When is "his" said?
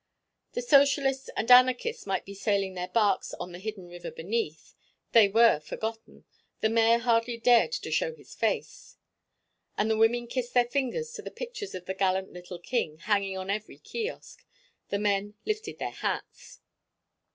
8.15-8.33